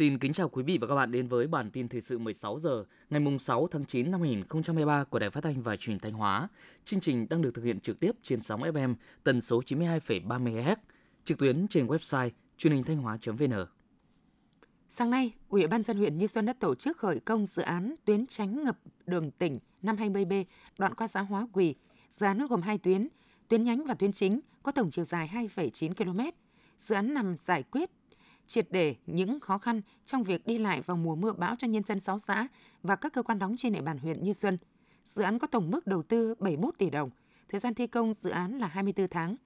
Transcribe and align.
Xin 0.00 0.18
kính 0.18 0.32
chào 0.32 0.48
quý 0.48 0.62
vị 0.62 0.78
và 0.78 0.86
các 0.86 0.94
bạn 0.94 1.12
đến 1.12 1.28
với 1.28 1.46
bản 1.46 1.70
tin 1.70 1.88
thời 1.88 2.00
sự 2.00 2.18
16 2.18 2.58
giờ 2.58 2.84
ngày 3.10 3.20
mùng 3.20 3.38
6 3.38 3.68
tháng 3.70 3.84
9 3.84 4.10
năm 4.10 4.20
2023 4.20 5.04
của 5.04 5.18
Đài 5.18 5.30
Phát 5.30 5.44
thanh 5.44 5.62
và 5.62 5.76
Truyền 5.76 5.98
thanh 5.98 6.12
Hóa. 6.12 6.48
Chương 6.84 7.00
trình 7.00 7.26
đang 7.30 7.42
được 7.42 7.50
thực 7.54 7.64
hiện 7.64 7.80
trực 7.80 8.00
tiếp 8.00 8.12
trên 8.22 8.40
sóng 8.40 8.60
FM 8.60 8.94
tần 9.24 9.40
số 9.40 9.60
92,3 9.60 10.44
MHz, 10.44 10.76
trực 11.24 11.38
tuyến 11.38 11.68
trên 11.68 11.86
website 11.86 12.30
truyền 12.58 12.72
hình 12.72 12.84
thanh 12.84 12.96
hóa.vn. 12.96 13.52
Sáng 14.88 15.10
nay, 15.10 15.32
Ủy 15.48 15.66
ban 15.66 15.82
dân 15.82 15.96
huyện 15.96 16.18
Như 16.18 16.26
Xuân 16.26 16.46
đã 16.46 16.52
tổ 16.52 16.74
chức 16.74 16.98
khởi 16.98 17.20
công 17.20 17.46
dự 17.46 17.62
án 17.62 17.94
tuyến 18.04 18.26
tránh 18.26 18.64
ngập 18.64 18.78
đường 19.06 19.30
tỉnh 19.30 19.58
520B 19.82 20.44
đoạn 20.78 20.94
qua 20.94 21.06
xã 21.06 21.20
Hóa 21.20 21.46
Quỳ. 21.52 21.74
Dự 22.10 22.26
án 22.26 22.46
gồm 22.46 22.62
hai 22.62 22.78
tuyến, 22.78 23.08
tuyến 23.48 23.64
nhánh 23.64 23.84
và 23.84 23.94
tuyến 23.94 24.12
chính 24.12 24.40
có 24.62 24.72
tổng 24.72 24.90
chiều 24.90 25.04
dài 25.04 25.30
2,9 25.32 25.94
km. 25.94 26.20
Dự 26.78 26.94
án 26.94 27.14
nằm 27.14 27.36
giải 27.36 27.62
quyết 27.62 27.90
triệt 28.50 28.66
để 28.70 28.94
những 29.06 29.40
khó 29.40 29.58
khăn 29.58 29.80
trong 30.06 30.22
việc 30.22 30.46
đi 30.46 30.58
lại 30.58 30.80
vào 30.80 30.96
mùa 30.96 31.14
mưa 31.14 31.32
bão 31.32 31.54
cho 31.58 31.68
nhân 31.68 31.82
dân 31.84 32.00
6 32.00 32.18
xã 32.18 32.48
và 32.82 32.96
các 32.96 33.12
cơ 33.12 33.22
quan 33.22 33.38
đóng 33.38 33.54
trên 33.56 33.72
địa 33.72 33.80
bàn 33.80 33.98
huyện 33.98 34.22
Như 34.22 34.32
Xuân. 34.32 34.58
Dự 35.04 35.22
án 35.22 35.38
có 35.38 35.46
tổng 35.46 35.70
mức 35.70 35.86
đầu 35.86 36.02
tư 36.02 36.34
71 36.38 36.74
tỷ 36.78 36.90
đồng, 36.90 37.10
thời 37.48 37.60
gian 37.60 37.74
thi 37.74 37.86
công 37.86 38.14
dự 38.14 38.30
án 38.30 38.58
là 38.58 38.66
24 38.66 39.08
tháng. 39.08 39.36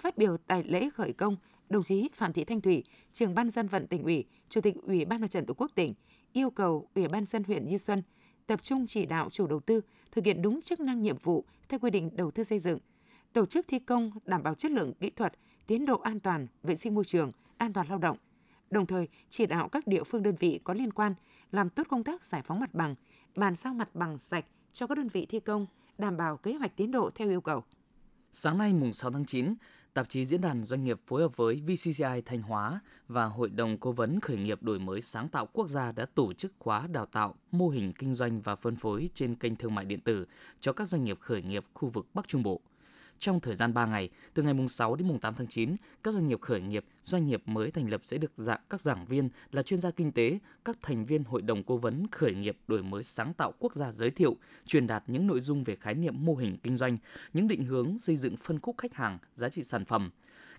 Phát 0.00 0.18
biểu 0.18 0.36
tại 0.36 0.62
lễ 0.62 0.90
khởi 0.90 1.12
công, 1.12 1.36
đồng 1.68 1.82
chí 1.82 2.08
Phạm 2.14 2.32
Thị 2.32 2.44
Thanh 2.44 2.60
Thủy, 2.60 2.84
trưởng 3.12 3.34
ban 3.34 3.50
dân 3.50 3.68
vận 3.68 3.86
tỉnh 3.86 4.02
ủy, 4.02 4.24
chủ 4.48 4.60
tịch 4.60 4.74
Ủy 4.82 5.04
ban 5.04 5.20
Mặt 5.20 5.30
trận 5.30 5.46
Tổ 5.46 5.54
quốc 5.54 5.70
tỉnh 5.74 5.94
yêu 6.32 6.50
cầu 6.50 6.88
Ủy 6.94 7.08
ban 7.08 7.24
dân 7.24 7.44
huyện 7.44 7.68
Như 7.68 7.78
Xuân 7.78 8.02
tập 8.46 8.62
trung 8.62 8.86
chỉ 8.86 9.06
đạo 9.06 9.30
chủ 9.30 9.46
đầu 9.46 9.60
tư 9.60 9.80
thực 10.12 10.24
hiện 10.24 10.42
đúng 10.42 10.62
chức 10.62 10.80
năng 10.80 11.02
nhiệm 11.02 11.18
vụ 11.18 11.44
theo 11.68 11.80
quy 11.80 11.90
định 11.90 12.10
đầu 12.16 12.30
tư 12.30 12.44
xây 12.44 12.58
dựng, 12.58 12.78
tổ 13.32 13.46
chức 13.46 13.68
thi 13.68 13.78
công 13.78 14.10
đảm 14.24 14.42
bảo 14.42 14.54
chất 14.54 14.70
lượng 14.70 14.92
kỹ 15.00 15.10
thuật, 15.10 15.32
tiến 15.66 15.86
độ 15.86 15.98
an 15.98 16.20
toàn, 16.20 16.46
vệ 16.62 16.76
sinh 16.76 16.94
môi 16.94 17.04
trường, 17.04 17.32
an 17.56 17.72
toàn 17.72 17.88
lao 17.88 17.98
động, 17.98 18.16
đồng 18.74 18.86
thời 18.86 19.08
chỉ 19.28 19.46
đạo 19.46 19.68
các 19.68 19.86
địa 19.86 20.04
phương 20.04 20.22
đơn 20.22 20.36
vị 20.36 20.60
có 20.64 20.74
liên 20.74 20.92
quan 20.92 21.14
làm 21.52 21.70
tốt 21.70 21.86
công 21.90 22.04
tác 22.04 22.24
giải 22.24 22.42
phóng 22.42 22.60
mặt 22.60 22.74
bằng, 22.74 22.94
bàn 23.36 23.56
giao 23.56 23.74
mặt 23.74 23.94
bằng 23.94 24.18
sạch 24.18 24.44
cho 24.72 24.86
các 24.86 24.98
đơn 24.98 25.08
vị 25.08 25.26
thi 25.26 25.40
công, 25.40 25.66
đảm 25.98 26.16
bảo 26.16 26.36
kế 26.36 26.54
hoạch 26.54 26.76
tiến 26.76 26.90
độ 26.90 27.10
theo 27.14 27.28
yêu 27.28 27.40
cầu. 27.40 27.64
Sáng 28.32 28.58
nay 28.58 28.72
mùng 28.72 28.92
6 28.92 29.10
tháng 29.10 29.24
9, 29.24 29.54
tạp 29.94 30.08
chí 30.08 30.24
Diễn 30.24 30.40
đàn 30.40 30.64
Doanh 30.64 30.84
nghiệp 30.84 31.00
phối 31.06 31.22
hợp 31.22 31.36
với 31.36 31.62
VCCI 31.66 32.22
Thanh 32.24 32.42
Hóa 32.42 32.80
và 33.08 33.24
Hội 33.24 33.50
đồng 33.50 33.78
Cố 33.78 33.92
vấn 33.92 34.20
Khởi 34.20 34.36
nghiệp 34.36 34.62
Đổi 34.62 34.78
mới 34.78 35.00
Sáng 35.00 35.28
tạo 35.28 35.46
Quốc 35.52 35.68
gia 35.68 35.92
đã 35.92 36.06
tổ 36.14 36.32
chức 36.32 36.52
khóa 36.58 36.86
đào 36.86 37.06
tạo 37.06 37.34
mô 37.50 37.68
hình 37.68 37.92
kinh 37.92 38.14
doanh 38.14 38.40
và 38.40 38.56
phân 38.56 38.76
phối 38.76 39.10
trên 39.14 39.34
kênh 39.34 39.56
thương 39.56 39.74
mại 39.74 39.84
điện 39.84 40.00
tử 40.00 40.26
cho 40.60 40.72
các 40.72 40.88
doanh 40.88 41.04
nghiệp 41.04 41.18
khởi 41.20 41.42
nghiệp 41.42 41.64
khu 41.74 41.88
vực 41.88 42.06
Bắc 42.14 42.28
Trung 42.28 42.42
Bộ– 42.42 42.60
trong 43.18 43.40
thời 43.40 43.54
gian 43.54 43.74
3 43.74 43.86
ngày, 43.86 44.08
từ 44.34 44.42
ngày 44.42 44.54
mùng 44.54 44.68
6 44.68 44.96
đến 44.96 45.08
mùng 45.08 45.18
8 45.18 45.34
tháng 45.34 45.46
9, 45.46 45.76
các 46.02 46.14
doanh 46.14 46.26
nghiệp 46.26 46.40
khởi 46.40 46.60
nghiệp, 46.60 46.84
doanh 47.02 47.26
nghiệp 47.26 47.42
mới 47.46 47.70
thành 47.70 47.90
lập 47.90 48.00
sẽ 48.04 48.18
được 48.18 48.32
dạng 48.36 48.60
các 48.70 48.80
giảng 48.80 49.04
viên 49.04 49.28
là 49.52 49.62
chuyên 49.62 49.80
gia 49.80 49.90
kinh 49.90 50.12
tế, 50.12 50.38
các 50.64 50.78
thành 50.82 51.04
viên 51.04 51.24
hội 51.24 51.42
đồng 51.42 51.62
cố 51.62 51.76
vấn 51.76 52.06
khởi 52.12 52.34
nghiệp 52.34 52.58
đổi 52.68 52.82
mới 52.82 53.02
sáng 53.02 53.34
tạo 53.34 53.52
quốc 53.58 53.74
gia 53.74 53.92
giới 53.92 54.10
thiệu, 54.10 54.36
truyền 54.66 54.86
đạt 54.86 55.04
những 55.06 55.26
nội 55.26 55.40
dung 55.40 55.64
về 55.64 55.76
khái 55.76 55.94
niệm 55.94 56.14
mô 56.18 56.34
hình 56.34 56.56
kinh 56.62 56.76
doanh, 56.76 56.98
những 57.32 57.48
định 57.48 57.64
hướng 57.64 57.98
xây 57.98 58.16
dựng 58.16 58.36
phân 58.36 58.60
khúc 58.60 58.78
khách 58.78 58.94
hàng, 58.94 59.18
giá 59.34 59.48
trị 59.48 59.62
sản 59.64 59.84
phẩm. 59.84 60.10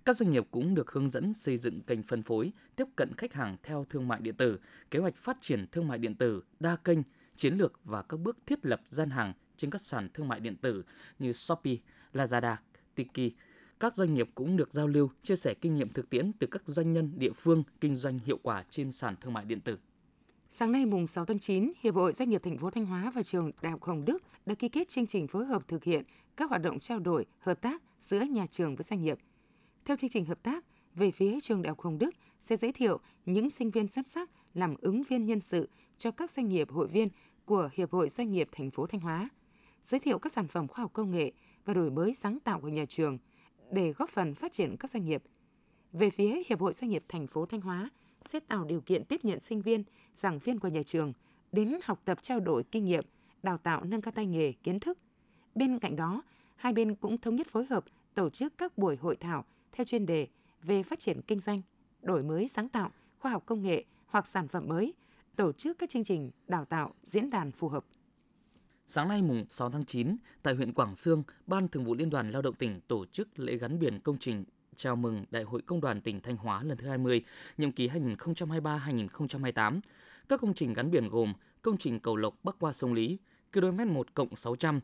Các 0.06 0.16
doanh 0.16 0.31
nghiệp 0.31 0.47
cũng 0.52 0.75
được 0.75 0.92
hướng 0.92 1.09
dẫn 1.09 1.34
xây 1.34 1.58
dựng 1.58 1.81
kênh 1.81 2.03
phân 2.03 2.23
phối, 2.23 2.52
tiếp 2.75 2.88
cận 2.95 3.14
khách 3.17 3.34
hàng 3.34 3.58
theo 3.64 3.86
thương 3.90 4.08
mại 4.08 4.22
điện 4.22 4.36
tử, 4.36 4.59
kế 4.92 5.00
hoạch 5.00 5.16
phát 5.16 5.38
triển 5.42 5.67
thương 5.72 5.88
mại 5.88 5.97
điện 5.97 6.16
tử, 6.16 6.44
đa 6.59 6.75
kênh, 6.75 7.00
chiến 7.36 7.53
lược 7.53 7.80
và 7.84 8.02
các 8.02 8.19
bước 8.19 8.38
thiết 8.45 8.66
lập 8.66 8.81
gian 8.86 9.09
hàng 9.09 9.34
trên 9.58 9.70
các 9.72 9.81
sàn 9.81 10.09
thương 10.14 10.28
mại 10.28 10.39
điện 10.39 10.56
tử 10.56 10.84
như 11.20 11.34
Shopee, 11.34 11.75
Lazada, 12.14 12.56
Tiki. 12.95 13.34
Các 13.80 13.95
doanh 13.95 14.14
nghiệp 14.14 14.30
cũng 14.36 14.58
được 14.58 14.73
giao 14.73 14.88
lưu, 14.88 15.09
chia 15.22 15.35
sẻ 15.35 15.53
kinh 15.53 15.75
nghiệm 15.75 15.90
thực 15.90 16.09
tiễn 16.09 16.31
từ 16.40 16.47
các 16.47 16.62
doanh 16.66 16.94
nhân 16.94 17.12
địa 17.18 17.31
phương 17.35 17.63
kinh 17.81 17.96
doanh 17.96 18.19
hiệu 18.19 18.40
quả 18.44 18.63
trên 18.69 18.91
sàn 18.91 19.16
thương 19.22 19.34
mại 19.34 19.46
điện 19.46 19.62
tử. 19.62 19.78
Sáng 20.50 20.72
nay 20.72 20.85
mùng 20.85 21.07
6 21.07 21.25
tháng 21.25 21.40
9, 21.40 21.74
Hiệp 21.79 21.96
hội 21.96 22.13
Doanh 22.13 22.29
nghiệp 22.29 22.44
thành 22.44 22.57
phố 22.57 22.69
Thanh 22.69 22.85
Hóa 22.85 23.12
và 23.16 23.24
trường 23.24 23.52
Đại 23.62 23.72
học 23.72 23.84
Hồng 23.84 24.06
Đức 24.06 24.24
đã 24.46 24.56
ký 24.56 24.69
kết 24.69 24.88
chương 24.88 25.07
trình 25.07 25.28
phối 25.28 25.46
hợp 25.46 25.68
thực 25.68 25.84
hiện 25.84 26.03
các 26.38 26.50
hoạt 26.50 26.62
động 26.62 26.79
trao 26.79 27.00
đổi, 27.00 27.25
hợp 27.40 27.62
tác 27.62 27.81
giữa 28.00 28.22
nhà 28.22 28.46
trường 28.47 28.75
với 28.75 28.84
doanh 28.84 29.02
nghiệp. 29.02 29.18
Theo 29.85 29.97
chương 29.97 30.09
trình 30.09 30.25
hợp 30.25 30.44
tác, 30.44 30.66
về 30.96 31.12
phía 31.12 31.40
trường 31.41 31.62
Đại 31.62 31.69
học 31.69 31.79
Hồng 31.79 31.97
Đức 31.97 32.09
sẽ 32.40 32.56
giới 32.56 32.72
thiệu 32.72 33.00
những 33.25 33.50
sinh 33.50 33.72
viên 33.72 33.88
xuất 33.88 34.08
sắc 34.08 34.29
làm 34.53 34.75
ứng 34.81 35.03
viên 35.03 35.25
nhân 35.25 35.41
sự 35.41 35.69
cho 35.97 36.12
các 36.12 36.31
doanh 36.31 36.50
nghiệp 36.50 36.72
hội 36.72 36.88
viên 36.88 37.08
của 37.46 37.69
Hiệp 37.74 37.91
hội 37.91 38.09
Doanh 38.09 38.31
nghiệp 38.31 38.50
thành 38.52 38.72
phố 38.72 38.88
Thanh 38.88 39.02
Hóa, 39.02 39.29
giới 39.85 40.00
thiệu 40.00 40.19
các 40.19 40.31
sản 40.31 40.47
phẩm 40.47 40.68
khoa 40.68 40.81
học 40.81 40.94
công 40.94 41.12
nghệ 41.12 41.31
và 41.66 41.73
đổi 41.73 41.91
mới 41.91 42.13
sáng 42.13 42.40
tạo 42.40 42.59
của 42.59 42.68
nhà 42.68 42.85
trường 42.85 43.18
để 43.72 43.91
góp 43.91 44.09
phần 44.09 44.35
phát 44.35 44.51
triển 44.51 44.78
các 44.78 44.90
doanh 44.90 45.06
nghiệp. 45.06 45.23
Về 45.94 46.09
phía 46.09 46.41
Hiệp 46.47 46.59
hội 46.59 46.73
Doanh 46.73 46.90
nghiệp 46.90 47.03
thành 47.07 47.28
phố 47.28 47.46
Thanh 47.46 47.62
Hóa 47.62 47.90
sẽ 48.25 48.40
tạo 48.40 48.66
điều 48.66 48.81
kiện 48.81 49.06
tiếp 49.06 49.19
nhận 49.23 49.40
sinh 49.40 49.62
viên, 49.62 49.84
giảng 50.16 50.40
viên 50.40 50.59
của 50.59 50.68
nhà 50.68 50.84
trường 50.84 51.13
đến 51.51 51.79
học 51.84 52.01
tập 52.06 52.18
trao 52.22 52.40
đổi 52.40 52.63
kinh 52.63 52.85
nghiệm, 52.85 53.03
đào 53.44 53.57
tạo 53.57 53.84
nâng 53.84 54.01
cao 54.01 54.12
tay 54.12 54.25
nghề, 54.25 54.51
kiến 54.51 54.79
thức. 54.79 54.97
Bên 55.56 55.79
cạnh 55.79 55.96
đó, 55.96 56.22
hai 56.56 56.73
bên 56.73 56.96
cũng 56.96 57.17
thống 57.17 57.35
nhất 57.35 57.47
phối 57.47 57.66
hợp 57.66 57.85
tổ 58.13 58.29
chức 58.29 58.57
các 58.57 58.78
buổi 58.78 58.96
hội 58.96 59.16
thảo 59.16 59.46
theo 59.72 59.85
chuyên 59.85 60.06
đề 60.06 60.28
về 60.63 60.84
phát 60.84 61.00
triển 61.00 61.22
kinh 61.22 61.40
doanh, 61.40 61.62
đổi 62.02 62.23
mới 62.23 62.47
sáng 62.47 62.69
tạo, 62.69 62.91
khoa 63.19 63.31
học 63.31 63.44
công 63.46 63.62
nghệ 63.62 63.84
hoặc 64.07 64.28
sản 64.28 64.47
phẩm 64.47 64.67
mới, 64.67 64.94
tổ 65.35 65.52
chức 65.52 65.78
các 65.78 65.90
chương 65.90 66.03
trình 66.03 66.31
đào 66.47 66.66
tạo, 66.66 66.94
diễn 67.03 67.29
đàn 67.29 67.52
phù 67.52 67.67
hợp. 67.67 67.85
Sáng 68.88 69.07
nay 69.07 69.22
mùng 69.22 69.46
6 69.50 69.69
tháng 69.69 69.85
9, 69.85 70.18
tại 70.44 70.53
huyện 70.56 70.73
Quảng 70.73 70.96
Sương, 70.96 71.23
Ban 71.47 71.68
Thường 71.68 71.85
vụ 71.85 71.96
Liên 71.96 72.09
đoàn 72.09 72.31
Lao 72.31 72.41
động 72.41 72.56
tỉnh 72.56 72.81
tổ 72.88 73.06
chức 73.06 73.40
lễ 73.40 73.57
gắn 73.57 73.79
biển 73.79 74.00
công 74.00 74.18
trình 74.18 74.44
chào 74.75 74.96
mừng 74.96 75.25
Đại 75.31 75.44
hội 75.44 75.62
Công 75.62 75.81
đoàn 75.81 76.01
tỉnh 76.01 76.22
Thanh 76.22 76.38
Hóa 76.38 76.63
lần 76.63 76.78
thứ 76.78 76.88
20, 76.88 77.23
nhiệm 77.57 77.72
kỳ 77.72 77.88
2023-2028. 77.90 79.79
Các 80.29 80.41
công 80.41 80.53
trình 80.53 80.73
gắn 80.73 80.91
biển 80.91 81.09
gồm 81.09 81.34
công 81.62 81.78
trình 81.78 82.00
cầu 82.00 82.16
Lộc 82.16 82.44
bắc 82.44 82.56
qua 82.59 82.73
sông 82.73 82.94
Lý, 82.94 83.18
km 83.53 83.94
1 83.94 84.13
cộng 84.13 84.35
600, 84.35 84.79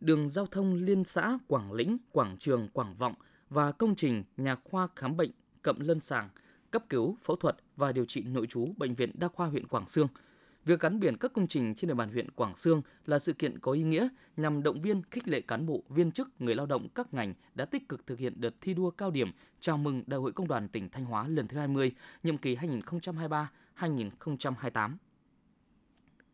đường 0.00 0.28
giao 0.28 0.46
thông 0.46 0.74
liên 0.74 1.04
xã 1.04 1.38
Quảng 1.46 1.72
Lĩnh, 1.72 1.96
Quảng 2.12 2.36
Trường, 2.38 2.68
Quảng 2.68 2.94
Vọng 2.94 3.14
và 3.50 3.72
công 3.72 3.94
trình 3.94 4.24
nhà 4.36 4.56
khoa 4.64 4.88
khám 4.96 5.16
bệnh 5.16 5.30
Cậm 5.62 5.80
Lân 5.80 6.00
Sàng, 6.00 6.28
cấp 6.70 6.84
cứu, 6.88 7.16
phẫu 7.22 7.36
thuật 7.36 7.56
và 7.76 7.92
điều 7.92 8.04
trị 8.04 8.22
nội 8.22 8.46
trú 8.46 8.74
Bệnh 8.76 8.94
viện 8.94 9.10
Đa 9.14 9.28
khoa 9.28 9.46
huyện 9.46 9.66
Quảng 9.66 9.88
Sương– 9.88 10.08
Việc 10.64 10.80
gắn 10.80 11.00
biển 11.00 11.16
các 11.16 11.32
công 11.32 11.46
trình 11.46 11.74
trên 11.74 11.88
địa 11.88 11.94
bàn 11.94 12.12
huyện 12.12 12.30
Quảng 12.30 12.56
Sương 12.56 12.82
là 13.06 13.18
sự 13.18 13.32
kiện 13.32 13.58
có 13.58 13.72
ý 13.72 13.82
nghĩa 13.82 14.08
nhằm 14.36 14.62
động 14.62 14.80
viên 14.80 15.02
khích 15.10 15.28
lệ 15.28 15.40
cán 15.40 15.66
bộ, 15.66 15.82
viên 15.88 16.12
chức, 16.12 16.28
người 16.38 16.54
lao 16.54 16.66
động 16.66 16.88
các 16.94 17.14
ngành 17.14 17.34
đã 17.54 17.64
tích 17.64 17.88
cực 17.88 18.06
thực 18.06 18.18
hiện 18.18 18.32
đợt 18.36 18.54
thi 18.60 18.74
đua 18.74 18.90
cao 18.90 19.10
điểm 19.10 19.30
chào 19.60 19.78
mừng 19.78 20.02
Đại 20.06 20.20
hội 20.20 20.32
Công 20.32 20.48
đoàn 20.48 20.68
tỉnh 20.68 20.88
Thanh 20.88 21.04
Hóa 21.04 21.28
lần 21.28 21.48
thứ 21.48 21.58
20, 21.58 21.92
nhiệm 22.22 22.38
kỳ 22.38 22.56
2023-2028. 22.56 24.90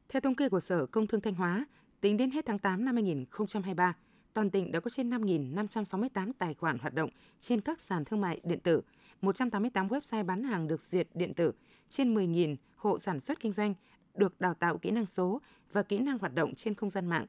Theo 0.08 0.20
thống 0.20 0.34
kê 0.34 0.48
của 0.48 0.60
Sở 0.60 0.86
Công 0.86 1.06
Thương 1.06 1.20
Thanh 1.20 1.34
Hóa, 1.34 1.66
tính 2.00 2.16
đến 2.16 2.30
hết 2.30 2.46
tháng 2.46 2.58
8 2.58 2.84
năm 2.84 2.94
2023, 2.94 3.96
toàn 4.34 4.50
tỉnh 4.50 4.72
đã 4.72 4.80
có 4.80 4.90
trên 4.90 5.10
5.568 5.10 6.32
tài 6.38 6.54
khoản 6.54 6.78
hoạt 6.78 6.94
động 6.94 7.10
trên 7.38 7.60
các 7.60 7.80
sàn 7.80 8.04
thương 8.04 8.20
mại 8.20 8.40
điện 8.44 8.60
tử, 8.60 8.82
188 9.20 9.88
website 9.88 10.24
bán 10.24 10.42
hàng 10.42 10.68
được 10.68 10.82
duyệt 10.82 11.08
điện 11.14 11.34
tử, 11.34 11.52
trên 11.88 12.14
10.000 12.14 12.56
hộ 12.76 12.98
sản 12.98 13.20
xuất 13.20 13.40
kinh 13.40 13.52
doanh 13.52 13.74
được 14.20 14.40
đào 14.40 14.54
tạo 14.54 14.78
kỹ 14.78 14.90
năng 14.90 15.06
số 15.06 15.40
và 15.72 15.82
kỹ 15.82 15.98
năng 15.98 16.18
hoạt 16.18 16.34
động 16.34 16.54
trên 16.54 16.74
không 16.74 16.90
gian 16.90 17.06
mạng. 17.06 17.26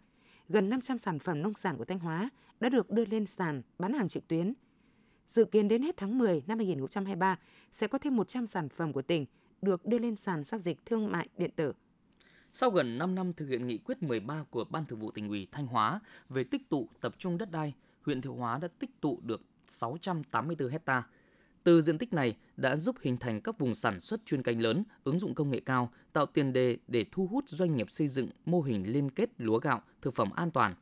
Gần 0.49 0.69
500 0.69 0.97
sản 0.97 1.19
phẩm 1.19 1.41
nông 1.41 1.53
sản 1.53 1.77
của 1.77 1.85
Thanh 1.85 1.99
Hóa 1.99 2.29
đã 2.59 2.69
được 2.69 2.89
đưa 2.89 3.05
lên 3.05 3.25
sàn 3.25 3.61
bán 3.79 3.93
hàng 3.93 4.07
trực 4.07 4.27
tuyến. 4.27 4.53
Dự 5.27 5.45
kiến 5.45 5.67
đến 5.67 5.81
hết 5.81 5.97
tháng 5.97 6.17
10 6.17 6.43
năm 6.47 6.57
2023 6.57 7.39
sẽ 7.71 7.87
có 7.87 7.97
thêm 7.97 8.15
100 8.15 8.47
sản 8.47 8.69
phẩm 8.69 8.93
của 8.93 9.01
tỉnh 9.01 9.25
được 9.61 9.85
đưa 9.85 9.99
lên 9.99 10.15
sàn 10.15 10.43
giao 10.43 10.59
dịch 10.59 10.85
thương 10.85 11.11
mại 11.11 11.27
điện 11.37 11.51
tử. 11.55 11.73
Sau 12.53 12.69
gần 12.69 12.97
5 12.97 13.15
năm 13.15 13.33
thực 13.33 13.47
hiện 13.47 13.67
nghị 13.67 13.77
quyết 13.77 14.03
13 14.03 14.45
của 14.49 14.63
Ban 14.69 14.85
Thường 14.85 14.99
vụ 14.99 15.11
tỉnh 15.11 15.29
ủy 15.29 15.47
Thanh 15.51 15.67
Hóa 15.67 15.99
về 16.29 16.43
tích 16.43 16.69
tụ 16.69 16.89
tập 17.01 17.15
trung 17.17 17.37
đất 17.37 17.51
đai, 17.51 17.73
huyện 18.05 18.21
Thiệu 18.21 18.33
Hóa 18.33 18.57
đã 18.57 18.67
tích 18.79 19.01
tụ 19.01 19.19
được 19.23 19.41
684 19.67 20.69
hectare 20.69 21.07
từ 21.63 21.81
diện 21.81 21.97
tích 21.97 22.13
này 22.13 22.37
đã 22.57 22.75
giúp 22.75 22.95
hình 23.01 23.17
thành 23.17 23.41
các 23.41 23.59
vùng 23.59 23.75
sản 23.75 23.99
xuất 23.99 24.25
chuyên 24.25 24.43
canh 24.43 24.61
lớn, 24.61 24.83
ứng 25.03 25.19
dụng 25.19 25.35
công 25.35 25.49
nghệ 25.49 25.59
cao, 25.59 25.91
tạo 26.13 26.25
tiền 26.25 26.53
đề 26.53 26.77
để 26.87 27.05
thu 27.11 27.27
hút 27.27 27.49
doanh 27.49 27.75
nghiệp 27.75 27.91
xây 27.91 28.07
dựng 28.07 28.29
mô 28.45 28.61
hình 28.61 28.91
liên 28.91 29.09
kết 29.09 29.29
lúa 29.37 29.59
gạo, 29.59 29.81
thực 30.01 30.13
phẩm 30.13 30.29
an 30.35 30.51
toàn. 30.51 30.75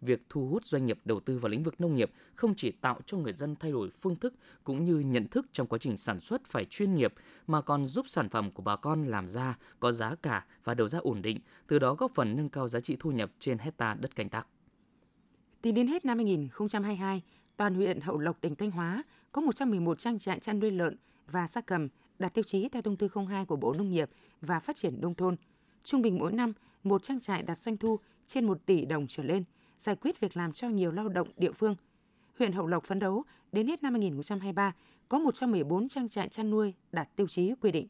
Việc 0.00 0.22
thu 0.28 0.48
hút 0.48 0.64
doanh 0.64 0.86
nghiệp 0.86 0.98
đầu 1.04 1.20
tư 1.20 1.38
vào 1.38 1.50
lĩnh 1.50 1.62
vực 1.62 1.80
nông 1.80 1.94
nghiệp 1.94 2.10
không 2.34 2.54
chỉ 2.54 2.70
tạo 2.70 3.00
cho 3.06 3.16
người 3.16 3.32
dân 3.32 3.56
thay 3.56 3.70
đổi 3.70 3.90
phương 3.90 4.16
thức 4.16 4.34
cũng 4.64 4.84
như 4.84 4.98
nhận 4.98 5.28
thức 5.28 5.46
trong 5.52 5.66
quá 5.66 5.78
trình 5.78 5.96
sản 5.96 6.20
xuất 6.20 6.44
phải 6.46 6.64
chuyên 6.64 6.94
nghiệp 6.94 7.14
mà 7.46 7.60
còn 7.60 7.86
giúp 7.86 8.06
sản 8.08 8.28
phẩm 8.28 8.50
của 8.50 8.62
bà 8.62 8.76
con 8.76 9.06
làm 9.06 9.28
ra 9.28 9.58
có 9.80 9.92
giá 9.92 10.14
cả 10.14 10.44
và 10.64 10.74
đầu 10.74 10.88
ra 10.88 10.98
ổn 10.98 11.22
định, 11.22 11.38
từ 11.66 11.78
đó 11.78 11.94
góp 11.94 12.14
phần 12.14 12.36
nâng 12.36 12.48
cao 12.48 12.68
giá 12.68 12.80
trị 12.80 12.96
thu 13.00 13.10
nhập 13.10 13.30
trên 13.38 13.58
hecta 13.58 13.94
đất 13.94 14.16
canh 14.16 14.28
tác. 14.28 14.46
Tính 15.62 15.74
đến 15.74 15.86
hết 15.86 16.04
năm 16.04 16.18
2022, 16.18 17.22
toàn 17.56 17.74
huyện 17.74 18.00
Hậu 18.00 18.18
Lộc 18.18 18.40
tỉnh 18.40 18.56
Thanh 18.56 18.70
Hóa 18.70 19.02
có 19.32 19.42
111 19.42 19.98
trang 19.98 20.18
trại 20.18 20.40
chăn 20.40 20.60
nuôi 20.60 20.70
lợn 20.70 20.96
và 21.26 21.48
gia 21.48 21.60
cầm 21.60 21.88
đạt 22.18 22.34
tiêu 22.34 22.44
chí 22.44 22.68
theo 22.68 22.82
thông 22.82 22.96
tư 22.96 23.08
02 23.28 23.44
của 23.44 23.56
Bộ 23.56 23.72
Nông 23.72 23.90
nghiệp 23.90 24.10
và 24.40 24.60
Phát 24.60 24.76
triển 24.76 25.00
nông 25.00 25.14
thôn. 25.14 25.36
Trung 25.84 26.02
bình 26.02 26.18
mỗi 26.18 26.32
năm, 26.32 26.52
một 26.82 27.02
trang 27.02 27.20
trại 27.20 27.42
đạt 27.42 27.58
doanh 27.58 27.76
thu 27.76 27.98
trên 28.26 28.44
1 28.44 28.58
tỷ 28.66 28.84
đồng 28.84 29.06
trở 29.06 29.22
lên, 29.22 29.44
giải 29.78 29.96
quyết 29.96 30.20
việc 30.20 30.36
làm 30.36 30.52
cho 30.52 30.68
nhiều 30.68 30.92
lao 30.92 31.08
động 31.08 31.28
địa 31.36 31.52
phương. 31.52 31.76
Huyện 32.38 32.52
Hậu 32.52 32.66
Lộc 32.66 32.84
phấn 32.84 32.98
đấu 32.98 33.24
đến 33.52 33.66
hết 33.66 33.82
năm 33.82 33.92
2023 33.92 34.72
có 35.08 35.18
114 35.18 35.88
trang 35.88 36.08
trại 36.08 36.28
chăn 36.28 36.50
nuôi 36.50 36.74
đạt 36.92 37.08
tiêu 37.16 37.26
chí 37.26 37.52
quy 37.60 37.72
định. 37.72 37.86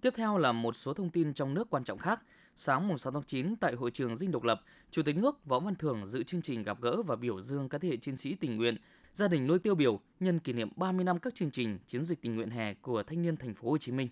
Tiếp 0.00 0.12
theo 0.16 0.38
là 0.38 0.52
một 0.52 0.76
số 0.76 0.94
thông 0.94 1.10
tin 1.10 1.34
trong 1.34 1.54
nước 1.54 1.70
quan 1.70 1.84
trọng 1.84 1.98
khác. 1.98 2.22
Sáng 2.56 2.98
6 2.98 3.12
tháng 3.12 3.22
9 3.22 3.56
tại 3.56 3.74
hội 3.74 3.90
trường 3.90 4.16
Dinh 4.16 4.30
Độc 4.30 4.42
Lập, 4.42 4.60
Chủ 4.90 5.02
tịch 5.02 5.16
nước 5.16 5.44
Võ 5.44 5.60
Văn 5.60 5.74
Thưởng 5.74 6.06
dự 6.06 6.22
chương 6.22 6.42
trình 6.42 6.62
gặp 6.62 6.80
gỡ 6.80 7.02
và 7.02 7.16
biểu 7.16 7.40
dương 7.40 7.68
các 7.68 7.80
thế 7.80 7.88
hệ 7.88 7.96
chiến 7.96 8.16
sĩ 8.16 8.34
tình 8.34 8.56
nguyện, 8.56 8.76
gia 9.14 9.28
đình 9.28 9.46
nuôi 9.46 9.58
tiêu 9.58 9.74
biểu 9.74 10.00
nhân 10.20 10.38
kỷ 10.38 10.52
niệm 10.52 10.68
30 10.76 11.04
năm 11.04 11.18
các 11.18 11.34
chương 11.34 11.50
trình 11.50 11.78
chiến 11.86 12.04
dịch 12.04 12.22
tình 12.22 12.36
nguyện 12.36 12.50
hè 12.50 12.74
của 12.74 13.02
thanh 13.02 13.22
niên 13.22 13.36
thành 13.36 13.54
phố 13.54 13.70
Hồ 13.70 13.78
Chí 13.78 13.92
Minh. 13.92 14.08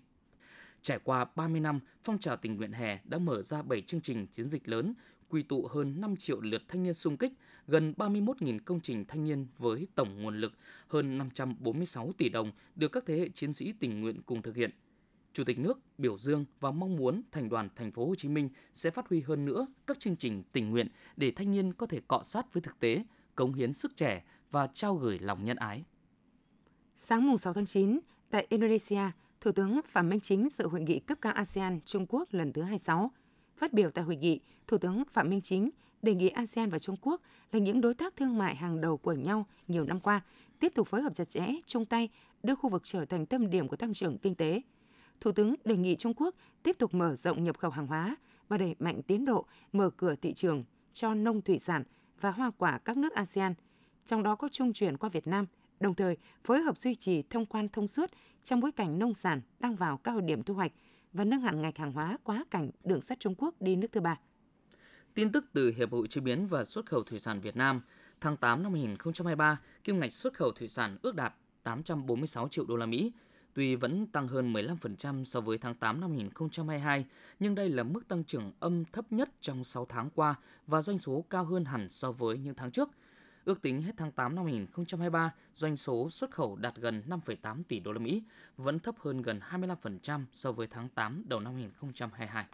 Trải 0.82 0.98
qua 1.04 1.24
30 1.34 1.60
năm, 1.60 1.80
phong 2.02 2.18
trào 2.18 2.36
tình 2.36 2.56
nguyện 2.56 2.72
hè 2.72 2.98
đã 3.04 3.18
mở 3.18 3.42
ra 3.42 3.62
7 3.62 3.80
chương 3.80 4.00
trình 4.00 4.26
chiến 4.26 4.48
dịch 4.48 4.68
lớn, 4.68 4.94
quy 5.28 5.42
tụ 5.42 5.66
hơn 5.66 6.00
5 6.00 6.16
triệu 6.16 6.40
lượt 6.40 6.62
thanh 6.68 6.82
niên 6.82 6.94
sung 6.94 7.16
kích, 7.16 7.32
gần 7.66 7.94
31.000 7.96 8.58
công 8.64 8.80
trình 8.80 9.04
thanh 9.04 9.24
niên 9.24 9.46
với 9.58 9.86
tổng 9.94 10.22
nguồn 10.22 10.40
lực 10.40 10.52
hơn 10.88 11.18
546 11.18 12.12
tỷ 12.18 12.28
đồng 12.28 12.52
được 12.74 12.88
các 12.88 13.04
thế 13.06 13.18
hệ 13.18 13.28
chiến 13.28 13.52
sĩ 13.52 13.72
tình 13.72 14.00
nguyện 14.00 14.22
cùng 14.22 14.42
thực 14.42 14.56
hiện. 14.56 14.70
Chủ 15.32 15.44
tịch 15.44 15.58
nước 15.58 15.78
biểu 15.98 16.18
dương 16.18 16.44
và 16.60 16.70
mong 16.70 16.96
muốn 16.96 17.22
thành 17.32 17.48
đoàn 17.48 17.68
thành 17.76 17.92
phố 17.92 18.06
Hồ 18.06 18.14
Chí 18.14 18.28
Minh 18.28 18.48
sẽ 18.74 18.90
phát 18.90 19.08
huy 19.08 19.20
hơn 19.20 19.44
nữa 19.44 19.66
các 19.86 20.00
chương 20.00 20.16
trình 20.16 20.42
tình 20.52 20.70
nguyện 20.70 20.88
để 21.16 21.30
thanh 21.30 21.52
niên 21.52 21.72
có 21.72 21.86
thể 21.86 22.00
cọ 22.08 22.22
sát 22.24 22.52
với 22.52 22.60
thực 22.60 22.80
tế, 22.80 23.04
cống 23.34 23.54
hiến 23.54 23.72
sức 23.72 23.96
trẻ 23.96 24.24
và 24.50 24.66
trao 24.66 24.94
gửi 24.94 25.18
lòng 25.18 25.44
nhân 25.44 25.56
ái. 25.56 25.84
Sáng 26.96 27.26
mùng 27.26 27.38
6 27.38 27.52
tháng 27.52 27.66
9, 27.66 28.00
tại 28.30 28.46
Indonesia, 28.48 29.02
Thủ 29.40 29.52
tướng 29.52 29.80
Phạm 29.86 30.08
Minh 30.08 30.20
Chính 30.20 30.48
dự 30.50 30.68
hội 30.68 30.80
nghị 30.80 30.98
cấp 30.98 31.18
cao 31.20 31.32
ASEAN 31.32 31.80
Trung 31.84 32.06
Quốc 32.08 32.28
lần 32.30 32.52
thứ 32.52 32.62
26. 32.62 33.10
Phát 33.56 33.72
biểu 33.72 33.90
tại 33.90 34.04
hội 34.04 34.16
nghị, 34.16 34.40
Thủ 34.66 34.78
tướng 34.78 35.02
Phạm 35.10 35.30
Minh 35.30 35.40
Chính 35.40 35.70
đề 36.02 36.14
nghị 36.14 36.28
ASEAN 36.28 36.70
và 36.70 36.78
Trung 36.78 36.96
Quốc 37.02 37.22
là 37.52 37.58
những 37.58 37.80
đối 37.80 37.94
tác 37.94 38.16
thương 38.16 38.38
mại 38.38 38.56
hàng 38.56 38.80
đầu 38.80 38.96
của 38.96 39.12
nhau 39.12 39.46
nhiều 39.68 39.84
năm 39.84 40.00
qua, 40.00 40.20
tiếp 40.60 40.72
tục 40.74 40.88
phối 40.88 41.02
hợp 41.02 41.14
chặt 41.14 41.28
chẽ, 41.28 41.46
chung 41.66 41.86
tay 41.86 42.08
đưa 42.42 42.54
khu 42.54 42.70
vực 42.70 42.82
trở 42.84 43.04
thành 43.04 43.26
tâm 43.26 43.50
điểm 43.50 43.68
của 43.68 43.76
tăng 43.76 43.94
trưởng 43.94 44.18
kinh 44.18 44.34
tế. 44.34 44.62
Thủ 45.20 45.32
tướng 45.32 45.54
đề 45.64 45.76
nghị 45.76 45.96
Trung 45.96 46.14
Quốc 46.16 46.34
tiếp 46.62 46.76
tục 46.78 46.94
mở 46.94 47.16
rộng 47.16 47.44
nhập 47.44 47.58
khẩu 47.58 47.70
hàng 47.70 47.86
hóa 47.86 48.16
và 48.48 48.58
đẩy 48.58 48.74
mạnh 48.78 49.02
tiến 49.02 49.24
độ 49.24 49.46
mở 49.72 49.90
cửa 49.90 50.14
thị 50.14 50.32
trường 50.34 50.64
cho 50.92 51.14
nông 51.14 51.42
thủy 51.42 51.58
sản 51.58 51.84
và 52.20 52.30
hoa 52.30 52.50
quả 52.58 52.78
các 52.78 52.96
nước 52.96 53.12
ASEAN, 53.12 53.54
trong 54.08 54.22
đó 54.22 54.34
có 54.34 54.48
trung 54.48 54.72
chuyển 54.72 54.96
qua 54.96 55.10
Việt 55.10 55.26
Nam, 55.26 55.46
đồng 55.80 55.94
thời 55.94 56.16
phối 56.44 56.60
hợp 56.60 56.78
duy 56.78 56.94
trì 56.94 57.22
thông 57.22 57.46
quan 57.46 57.68
thông 57.68 57.86
suốt 57.86 58.10
trong 58.42 58.60
bối 58.60 58.72
cảnh 58.72 58.98
nông 58.98 59.14
sản 59.14 59.40
đang 59.60 59.76
vào 59.76 59.96
cao 59.96 60.20
điểm 60.20 60.42
thu 60.42 60.54
hoạch 60.54 60.72
và 61.12 61.24
nâng 61.24 61.40
hạn 61.40 61.62
ngạch 61.62 61.78
hàng 61.78 61.92
hóa 61.92 62.18
quá 62.24 62.44
cảnh 62.50 62.70
đường 62.84 63.00
sắt 63.00 63.20
Trung 63.20 63.34
Quốc 63.38 63.54
đi 63.60 63.76
nước 63.76 63.88
thứ 63.92 64.00
ba. 64.00 64.18
Tin 65.14 65.32
tức 65.32 65.44
từ 65.52 65.72
Hiệp 65.76 65.92
hội 65.92 66.08
Chế 66.08 66.20
biến 66.20 66.46
và 66.46 66.64
Xuất 66.64 66.86
khẩu 66.86 67.02
Thủy 67.02 67.18
sản 67.18 67.40
Việt 67.40 67.56
Nam, 67.56 67.80
tháng 68.20 68.36
8 68.36 68.62
năm 68.62 68.72
2023, 68.72 69.60
kim 69.84 70.00
ngạch 70.00 70.12
xuất 70.12 70.34
khẩu 70.34 70.50
thủy 70.50 70.68
sản 70.68 70.98
ước 71.02 71.14
đạt 71.14 71.34
846 71.62 72.48
triệu 72.48 72.64
đô 72.64 72.76
la 72.76 72.86
Mỹ, 72.86 73.12
tuy 73.54 73.74
vẫn 73.74 74.06
tăng 74.06 74.28
hơn 74.28 74.52
15% 74.52 75.24
so 75.24 75.40
với 75.40 75.58
tháng 75.58 75.74
8 75.74 76.00
năm 76.00 76.10
2022, 76.10 77.06
nhưng 77.38 77.54
đây 77.54 77.68
là 77.68 77.82
mức 77.82 78.08
tăng 78.08 78.24
trưởng 78.24 78.52
âm 78.60 78.84
thấp 78.84 79.12
nhất 79.12 79.30
trong 79.40 79.64
6 79.64 79.86
tháng 79.88 80.10
qua 80.14 80.34
và 80.66 80.82
doanh 80.82 80.98
số 80.98 81.24
cao 81.30 81.44
hơn 81.44 81.64
hẳn 81.64 81.88
so 81.88 82.12
với 82.12 82.38
những 82.38 82.54
tháng 82.54 82.70
trước– 82.70 82.88
Ước 83.48 83.62
tính 83.62 83.82
hết 83.82 83.92
tháng 83.96 84.12
8 84.12 84.34
năm 84.34 84.44
2023, 84.44 85.34
doanh 85.54 85.76
số 85.76 86.10
xuất 86.10 86.30
khẩu 86.30 86.56
đạt 86.56 86.74
gần 86.76 87.02
5,8 87.08 87.62
tỷ 87.68 87.80
đô 87.80 87.92
la 87.92 87.98
Mỹ, 87.98 88.22
vẫn 88.56 88.78
thấp 88.78 88.94
hơn 88.98 89.22
gần 89.22 89.40
25% 89.50 90.24
so 90.32 90.52
với 90.52 90.66
tháng 90.66 90.88
8 90.88 91.22
đầu 91.26 91.40
năm 91.40 91.54
2022. 91.54 92.46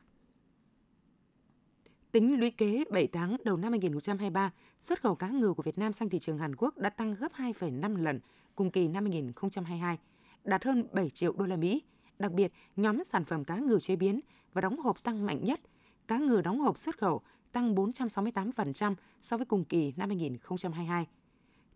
Tính 2.12 2.40
lũy 2.40 2.50
kế 2.50 2.84
7 2.90 3.06
tháng 3.06 3.36
đầu 3.44 3.56
năm 3.56 3.72
2023, 3.72 4.52
xuất 4.78 5.02
khẩu 5.02 5.14
cá 5.14 5.28
ngừ 5.28 5.54
của 5.54 5.62
Việt 5.62 5.78
Nam 5.78 5.92
sang 5.92 6.08
thị 6.08 6.18
trường 6.18 6.38
Hàn 6.38 6.56
Quốc 6.56 6.78
đã 6.78 6.90
tăng 6.90 7.14
gấp 7.14 7.32
2,5 7.32 8.02
lần 8.02 8.20
cùng 8.54 8.70
kỳ 8.70 8.88
năm 8.88 9.04
2022, 9.04 9.98
đạt 10.44 10.64
hơn 10.64 10.86
7 10.92 11.10
triệu 11.10 11.32
đô 11.32 11.46
la 11.46 11.56
Mỹ. 11.56 11.82
Đặc 12.18 12.32
biệt, 12.32 12.52
nhóm 12.76 13.04
sản 13.04 13.24
phẩm 13.24 13.44
cá 13.44 13.56
ngừ 13.56 13.78
chế 13.80 13.96
biến 13.96 14.20
và 14.52 14.60
đóng 14.60 14.78
hộp 14.78 15.02
tăng 15.02 15.26
mạnh 15.26 15.44
nhất. 15.44 15.60
Cá 16.08 16.18
ngừ 16.18 16.40
đóng 16.40 16.60
hộp 16.60 16.78
xuất 16.78 16.98
khẩu 16.98 17.22
tăng 17.54 17.74
468% 17.74 18.94
so 19.20 19.36
với 19.36 19.46
cùng 19.46 19.64
kỳ 19.64 19.92
năm 19.96 20.08
2022. 20.08 21.06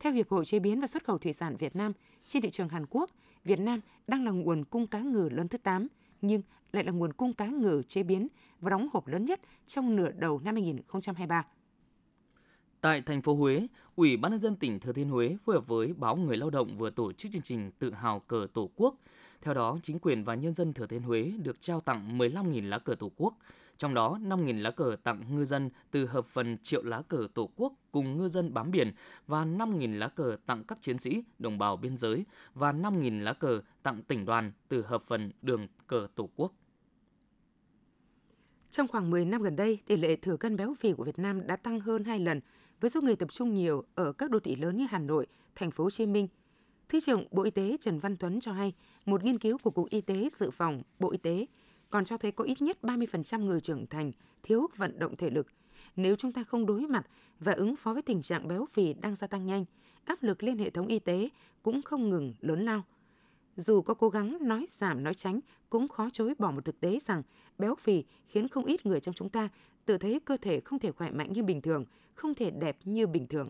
Theo 0.00 0.12
Hiệp 0.12 0.28
hội 0.28 0.44
Chế 0.44 0.58
biến 0.58 0.80
và 0.80 0.86
Xuất 0.86 1.04
khẩu 1.04 1.18
Thủy 1.18 1.32
sản 1.32 1.56
Việt 1.56 1.76
Nam, 1.76 1.92
trên 2.26 2.42
thị 2.42 2.50
trường 2.50 2.68
Hàn 2.68 2.86
Quốc, 2.90 3.10
Việt 3.44 3.58
Nam 3.58 3.80
đang 4.06 4.24
là 4.24 4.30
nguồn 4.30 4.64
cung 4.64 4.86
cá 4.86 5.00
ngừ 5.00 5.28
lớn 5.32 5.48
thứ 5.48 5.58
8, 5.58 5.86
nhưng 6.22 6.42
lại 6.72 6.84
là 6.84 6.92
nguồn 6.92 7.12
cung 7.12 7.32
cá 7.32 7.46
ngừ 7.46 7.82
chế 7.88 8.02
biến 8.02 8.28
và 8.60 8.70
đóng 8.70 8.88
hộp 8.92 9.06
lớn 9.06 9.24
nhất 9.24 9.40
trong 9.66 9.96
nửa 9.96 10.10
đầu 10.10 10.40
năm 10.44 10.54
2023. 10.54 11.44
Tại 12.80 13.02
thành 13.02 13.22
phố 13.22 13.34
Huế, 13.34 13.66
Ủy 13.96 14.16
ban 14.16 14.32
nhân 14.32 14.40
dân 14.40 14.56
tỉnh 14.56 14.80
Thừa 14.80 14.92
Thiên 14.92 15.08
Huế 15.08 15.36
phối 15.44 15.54
hợp 15.54 15.66
với 15.66 15.92
báo 15.92 16.16
Người 16.16 16.36
lao 16.36 16.50
động 16.50 16.78
vừa 16.78 16.90
tổ 16.90 17.12
chức 17.12 17.32
chương 17.32 17.42
trình 17.42 17.70
tự 17.78 17.92
hào 17.92 18.20
cờ 18.20 18.46
Tổ 18.54 18.70
quốc. 18.76 18.94
Theo 19.42 19.54
đó, 19.54 19.78
chính 19.82 19.98
quyền 19.98 20.24
và 20.24 20.34
nhân 20.34 20.54
dân 20.54 20.72
Thừa 20.72 20.86
Thiên 20.86 21.02
Huế 21.02 21.32
được 21.42 21.60
trao 21.60 21.80
tặng 21.80 22.18
15.000 22.18 22.68
lá 22.68 22.78
cờ 22.78 22.94
Tổ 22.94 23.10
quốc, 23.16 23.34
trong 23.78 23.94
đó 23.94 24.18
5.000 24.22 24.62
lá 24.62 24.70
cờ 24.70 24.96
tặng 25.02 25.22
ngư 25.30 25.44
dân 25.44 25.70
từ 25.90 26.06
hợp 26.06 26.24
phần 26.24 26.58
triệu 26.62 26.82
lá 26.82 27.02
cờ 27.08 27.26
Tổ 27.34 27.50
quốc 27.56 27.72
cùng 27.92 28.18
ngư 28.18 28.28
dân 28.28 28.54
bám 28.54 28.70
biển 28.70 28.92
và 29.26 29.44
5.000 29.44 29.98
lá 29.98 30.08
cờ 30.08 30.36
tặng 30.46 30.64
các 30.64 30.78
chiến 30.82 30.98
sĩ, 30.98 31.22
đồng 31.38 31.58
bào 31.58 31.76
biên 31.76 31.96
giới 31.96 32.24
và 32.54 32.72
5.000 32.72 33.22
lá 33.22 33.32
cờ 33.32 33.60
tặng 33.82 34.02
tỉnh 34.02 34.24
đoàn 34.24 34.52
từ 34.68 34.82
hợp 34.82 35.02
phần 35.02 35.30
đường 35.42 35.66
cờ 35.86 36.06
Tổ 36.14 36.28
quốc. 36.36 36.52
Trong 38.70 38.88
khoảng 38.88 39.10
10 39.10 39.24
năm 39.24 39.42
gần 39.42 39.56
đây, 39.56 39.78
tỷ 39.86 39.96
lệ 39.96 40.16
thừa 40.16 40.36
cân 40.36 40.56
béo 40.56 40.74
phì 40.74 40.92
của 40.92 41.04
Việt 41.04 41.18
Nam 41.18 41.46
đã 41.46 41.56
tăng 41.56 41.80
hơn 41.80 42.04
2 42.04 42.18
lần, 42.18 42.40
với 42.80 42.90
số 42.90 43.00
người 43.00 43.16
tập 43.16 43.30
trung 43.30 43.54
nhiều 43.54 43.84
ở 43.94 44.12
các 44.12 44.30
đô 44.30 44.40
thị 44.40 44.56
lớn 44.56 44.76
như 44.76 44.86
Hà 44.90 44.98
Nội, 44.98 45.26
Thành 45.54 45.70
phố 45.70 45.84
Hồ 45.84 45.90
Chí 45.90 46.06
Minh. 46.06 46.28
Thứ 46.88 47.00
trưởng 47.00 47.24
Bộ 47.30 47.42
Y 47.42 47.50
tế 47.50 47.76
Trần 47.80 47.98
Văn 47.98 48.16
Tuấn 48.16 48.40
cho 48.40 48.52
hay, 48.52 48.72
một 49.04 49.24
nghiên 49.24 49.38
cứu 49.38 49.58
của 49.58 49.70
Cục 49.70 49.90
Y 49.90 50.00
tế 50.00 50.28
Dự 50.32 50.50
phòng 50.50 50.82
Bộ 50.98 51.10
Y 51.10 51.18
tế 51.18 51.46
còn 51.90 52.04
cho 52.04 52.16
thấy 52.18 52.32
có 52.32 52.44
ít 52.44 52.62
nhất 52.62 52.78
30% 52.82 53.44
người 53.44 53.60
trưởng 53.60 53.86
thành 53.86 54.12
thiếu 54.42 54.66
vận 54.76 54.98
động 54.98 55.16
thể 55.16 55.30
lực. 55.30 55.46
Nếu 55.96 56.16
chúng 56.16 56.32
ta 56.32 56.44
không 56.44 56.66
đối 56.66 56.80
mặt 56.80 57.06
và 57.40 57.52
ứng 57.52 57.76
phó 57.76 57.92
với 57.92 58.02
tình 58.02 58.22
trạng 58.22 58.48
béo 58.48 58.66
phì 58.66 58.94
đang 58.94 59.14
gia 59.14 59.26
tăng 59.26 59.46
nhanh, 59.46 59.64
áp 60.04 60.22
lực 60.22 60.42
lên 60.42 60.58
hệ 60.58 60.70
thống 60.70 60.86
y 60.86 60.98
tế 60.98 61.28
cũng 61.62 61.82
không 61.82 62.10
ngừng 62.10 62.34
lớn 62.40 62.64
lao. 62.64 62.82
Dù 63.56 63.82
có 63.82 63.94
cố 63.94 64.08
gắng 64.08 64.38
nói 64.40 64.66
giảm 64.68 65.04
nói 65.04 65.14
tránh, 65.14 65.40
cũng 65.70 65.88
khó 65.88 66.08
chối 66.12 66.34
bỏ 66.38 66.50
một 66.50 66.64
thực 66.64 66.80
tế 66.80 66.98
rằng 66.98 67.22
béo 67.58 67.74
phì 67.74 68.04
khiến 68.26 68.48
không 68.48 68.64
ít 68.64 68.86
người 68.86 69.00
trong 69.00 69.14
chúng 69.14 69.28
ta 69.30 69.48
tự 69.84 69.98
thấy 69.98 70.20
cơ 70.24 70.36
thể 70.36 70.60
không 70.60 70.78
thể 70.78 70.92
khỏe 70.92 71.10
mạnh 71.10 71.32
như 71.32 71.42
bình 71.42 71.62
thường, 71.62 71.84
không 72.14 72.34
thể 72.34 72.50
đẹp 72.50 72.78
như 72.84 73.06
bình 73.06 73.26
thường. 73.26 73.48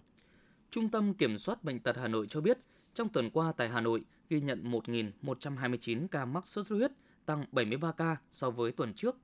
Trung 0.70 0.88
tâm 0.88 1.14
Kiểm 1.14 1.38
soát 1.38 1.64
Bệnh 1.64 1.80
tật 1.80 1.96
Hà 1.96 2.08
Nội 2.08 2.26
cho 2.30 2.40
biết, 2.40 2.58
trong 2.94 3.08
tuần 3.08 3.30
qua 3.30 3.52
tại 3.52 3.68
Hà 3.68 3.80
Nội 3.80 4.04
ghi 4.28 4.40
nhận 4.40 4.64
1.129 4.70 6.08
ca 6.08 6.24
mắc 6.24 6.46
sốt 6.46 6.66
xuất 6.66 6.76
huyết, 6.76 6.92
tăng 7.28 7.44
73 7.52 7.92
ca 7.92 8.16
so 8.32 8.50
với 8.50 8.72
tuần 8.72 8.94
trước 8.94 9.16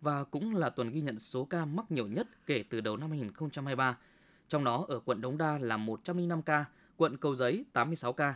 và 0.00 0.24
cũng 0.24 0.56
là 0.56 0.70
tuần 0.70 0.90
ghi 0.90 1.00
nhận 1.00 1.18
số 1.18 1.44
ca 1.44 1.64
mắc 1.64 1.90
nhiều 1.90 2.06
nhất 2.06 2.46
kể 2.46 2.64
từ 2.70 2.80
đầu 2.80 2.96
năm 2.96 3.10
2023. 3.10 3.98
Trong 4.48 4.64
đó 4.64 4.84
ở 4.88 5.00
quận 5.00 5.20
Đống 5.20 5.38
Đa 5.38 5.58
là 5.58 5.76
105 5.76 6.42
ca, 6.42 6.64
quận 6.96 7.16
Cầu 7.16 7.34
Giấy 7.34 7.64
86 7.72 8.12
ca. 8.12 8.34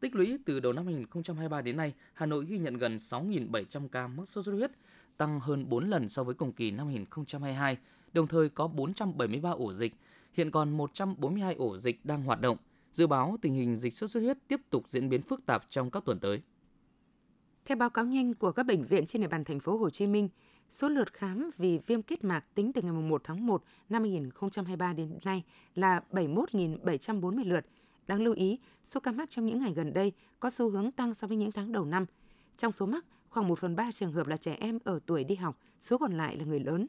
Tích 0.00 0.14
lũy 0.14 0.38
từ 0.44 0.60
đầu 0.60 0.72
năm 0.72 0.86
2023 0.86 1.62
đến 1.62 1.76
nay, 1.76 1.94
Hà 2.14 2.26
Nội 2.26 2.46
ghi 2.48 2.58
nhận 2.58 2.78
gần 2.78 2.96
6.700 2.96 3.88
ca 3.88 4.06
mắc 4.06 4.28
sốt 4.28 4.44
xuất 4.44 4.52
huyết, 4.52 4.70
tăng 5.16 5.40
hơn 5.40 5.68
4 5.68 5.90
lần 5.90 6.08
so 6.08 6.24
với 6.24 6.34
cùng 6.34 6.52
kỳ 6.52 6.70
năm 6.70 6.86
2022, 6.86 7.76
đồng 8.12 8.26
thời 8.26 8.48
có 8.48 8.68
473 8.68 9.50
ổ 9.50 9.72
dịch, 9.72 9.94
hiện 10.32 10.50
còn 10.50 10.70
142 10.70 11.54
ổ 11.54 11.78
dịch 11.78 12.00
đang 12.04 12.22
hoạt 12.22 12.40
động. 12.40 12.56
Dự 12.92 13.06
báo 13.06 13.36
tình 13.42 13.54
hình 13.54 13.76
dịch 13.76 13.94
sốt 13.94 14.10
xuất 14.10 14.20
huyết 14.20 14.36
tiếp 14.48 14.60
tục 14.70 14.88
diễn 14.88 15.08
biến 15.08 15.22
phức 15.22 15.46
tạp 15.46 15.64
trong 15.70 15.90
các 15.90 16.04
tuần 16.04 16.18
tới. 16.18 16.42
Theo 17.66 17.76
báo 17.76 17.90
cáo 17.90 18.04
nhanh 18.04 18.34
của 18.34 18.52
các 18.52 18.62
bệnh 18.62 18.84
viện 18.84 19.06
trên 19.06 19.22
địa 19.22 19.28
bàn 19.28 19.44
thành 19.44 19.60
phố 19.60 19.76
Hồ 19.76 19.90
Chí 19.90 20.06
Minh, 20.06 20.28
số 20.68 20.88
lượt 20.88 21.12
khám 21.12 21.50
vì 21.56 21.78
viêm 21.86 22.02
kết 22.02 22.24
mạc 22.24 22.44
tính 22.54 22.72
từ 22.72 22.82
ngày 22.82 22.92
1 22.92 23.20
tháng 23.24 23.46
1 23.46 23.62
năm 23.88 24.02
2023 24.02 24.92
đến 24.92 25.18
nay 25.24 25.42
là 25.74 26.00
71.740 26.10 27.48
lượt. 27.48 27.66
Đáng 28.06 28.22
lưu 28.22 28.34
ý, 28.34 28.58
số 28.82 29.00
ca 29.00 29.12
mắc 29.12 29.30
trong 29.30 29.46
những 29.46 29.58
ngày 29.58 29.72
gần 29.72 29.92
đây 29.92 30.12
có 30.40 30.50
xu 30.50 30.70
hướng 30.70 30.90
tăng 30.90 31.14
so 31.14 31.26
với 31.26 31.36
những 31.36 31.52
tháng 31.52 31.72
đầu 31.72 31.84
năm. 31.84 32.06
Trong 32.56 32.72
số 32.72 32.86
mắc, 32.86 33.04
khoảng 33.28 33.48
1 33.48 33.58
phần 33.58 33.76
3 33.76 33.92
trường 33.92 34.12
hợp 34.12 34.26
là 34.26 34.36
trẻ 34.36 34.56
em 34.60 34.78
ở 34.84 34.98
tuổi 35.06 35.24
đi 35.24 35.34
học, 35.34 35.58
số 35.80 35.98
còn 35.98 36.12
lại 36.12 36.36
là 36.36 36.44
người 36.44 36.60
lớn. 36.60 36.86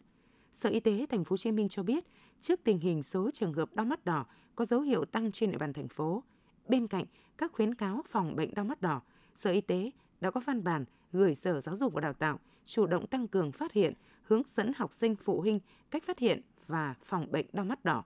Sở 0.51 0.69
Y 0.69 0.79
tế 0.79 1.05
thành 1.10 1.24
phố 1.24 1.34
Hồ 1.34 1.38
Chí 1.38 1.51
Minh 1.51 1.67
cho 1.67 1.84
biết, 1.84 2.03
trước 2.41 2.60
tình 2.63 2.79
hình 2.79 3.03
số 3.03 3.31
trường 3.31 3.53
hợp 3.53 3.75
đau 3.75 3.86
mắt 3.86 4.05
đỏ 4.05 4.25
có 4.55 4.65
dấu 4.65 4.81
hiệu 4.81 5.05
tăng 5.05 5.31
trên 5.31 5.51
địa 5.51 5.57
bàn 5.57 5.74
thành 5.74 5.88
phố, 5.88 6.24
bên 6.67 6.88
cạnh 6.88 7.05
các 7.38 7.51
khuyến 7.51 7.75
cáo 7.75 8.01
phòng 8.07 8.36
bệnh 8.36 8.53
đau 8.53 8.65
mắt 8.65 8.81
đỏ, 8.81 9.01
Sở 9.38 9.51
Y 9.51 9.62
tế 9.62 9.91
đã 10.21 10.31
có 10.31 10.41
văn 10.45 10.63
bản 10.63 10.86
gửi 11.12 11.36
Sở 11.36 11.62
Giáo 11.62 11.77
dục 11.77 11.93
và 11.93 12.01
Đào 12.01 12.13
tạo 12.13 12.39
chủ 12.65 12.86
động 12.86 13.07
tăng 13.07 13.27
cường 13.27 13.51
phát 13.51 13.74
hiện, 13.74 13.93
hướng 14.24 14.41
dẫn 14.45 14.71
học 14.77 14.93
sinh 14.93 15.15
phụ 15.15 15.41
huynh 15.41 15.59
cách 15.91 16.03
phát 16.03 16.19
hiện 16.19 16.41
và 16.67 16.95
phòng 17.03 17.31
bệnh 17.31 17.45
đau 17.53 17.65
mắt 17.65 17.86
đỏ. 17.86 18.03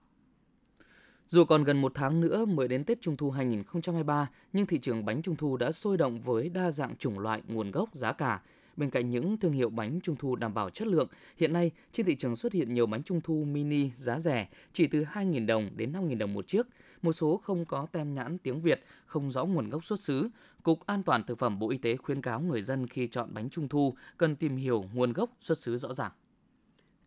Dù 1.28 1.46
còn 1.46 1.64
gần 1.64 1.82
một 1.82 1.92
tháng 1.96 2.22
nữa 2.22 2.46
mới 2.46 2.68
đến 2.68 2.84
Tết 2.84 3.02
Trung 3.02 3.18
thu 3.18 3.32
2023, 3.32 4.30
nhưng 4.54 4.66
thị 4.66 4.80
trường 4.80 5.06
bánh 5.06 5.22
Trung 5.22 5.36
thu 5.36 5.58
đã 5.58 5.72
sôi 5.72 5.98
động 5.98 6.22
với 6.22 6.50
đa 6.50 6.72
dạng 6.72 6.96
chủng 6.96 7.20
loại 7.20 7.42
nguồn 7.48 7.72
gốc 7.72 7.96
giá 7.96 8.14
cả. 8.14 8.42
Bên 8.78 8.90
cạnh 8.90 9.10
những 9.10 9.38
thương 9.38 9.52
hiệu 9.52 9.70
bánh 9.70 10.00
trung 10.04 10.16
thu 10.16 10.36
đảm 10.36 10.54
bảo 10.54 10.70
chất 10.70 10.88
lượng, 10.88 11.08
hiện 11.38 11.54
nay 11.54 11.72
trên 11.92 12.06
thị 12.06 12.16
trường 12.16 12.36
xuất 12.36 12.54
hiện 12.54 12.74
nhiều 12.74 12.86
bánh 12.86 13.04
trung 13.04 13.22
thu 13.22 13.44
mini 13.52 13.90
giá 13.96 14.20
rẻ, 14.20 14.48
chỉ 14.74 14.88
từ 14.88 15.04
2.000 15.04 15.46
đồng 15.46 15.70
đến 15.76 15.92
5.000 15.94 16.18
đồng 16.18 16.34
một 16.34 16.48
chiếc. 16.48 16.68
Một 17.02 17.14
số 17.14 17.38
không 17.38 17.66
có 17.66 17.88
tem 17.92 18.14
nhãn 18.14 18.38
tiếng 18.38 18.62
Việt, 18.62 18.84
không 19.06 19.32
rõ 19.32 19.46
nguồn 19.46 19.70
gốc 19.70 19.86
xuất 19.86 20.00
xứ. 20.00 20.30
Cục 20.64 20.86
An 20.86 21.04
toàn 21.04 21.24
Thực 21.24 21.40
phẩm 21.40 21.60
Bộ 21.60 21.70
Y 21.70 21.78
tế 21.78 21.98
khuyến 21.98 22.22
cáo 22.22 22.42
người 22.42 22.62
dân 22.62 22.88
khi 22.88 23.08
chọn 23.08 23.34
bánh 23.34 23.50
trung 23.50 23.68
thu 23.68 23.96
cần 24.18 24.36
tìm 24.36 24.58
hiểu 24.58 24.86
nguồn 24.94 25.14
gốc 25.14 25.30
xuất 25.40 25.58
xứ 25.58 25.78
rõ 25.78 25.94
ràng. 25.94 26.12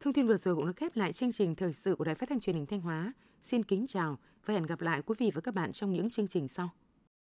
Thông 0.00 0.12
tin 0.12 0.26
vừa 0.26 0.37
rồi 0.37 0.54
cũng 0.54 0.66
đã 0.66 0.73
khép 0.76 0.97
lại 0.97 1.12
chương 1.12 1.33
trình 1.33 1.54
thời 1.54 1.73
sự 1.73 1.94
của 1.94 2.04
Đài 2.04 2.14
Phát 2.14 2.28
thanh 2.28 2.40
Truyền 2.40 2.56
hình 2.56 2.66
Thanh 2.66 2.80
Hóa. 2.80 3.12
Xin 3.40 3.62
kính 3.62 3.87
chào 3.87 4.18
và 4.47 4.54
hẹn 4.54 4.66
gặp 4.66 4.80
lại 4.80 5.02
quý 5.06 5.14
vị 5.18 5.30
và 5.35 5.40
các 5.40 5.54
bạn 5.54 5.73
trong 5.73 5.92
những 5.92 6.11
chương 6.11 6.28
trình 6.28 6.49
sau. 6.49 6.71